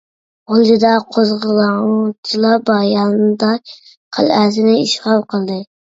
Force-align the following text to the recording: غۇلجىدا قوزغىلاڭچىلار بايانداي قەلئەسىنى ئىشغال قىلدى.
غۇلجىدا 0.51 0.93
قوزغىلاڭچىلار 1.15 2.63
بايانداي 2.71 3.63
قەلئەسىنى 4.19 4.77
ئىشغال 4.79 5.23
قىلدى. 5.35 5.61